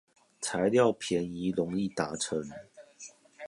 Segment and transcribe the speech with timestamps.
[0.41, 2.41] 材料便宜容易達成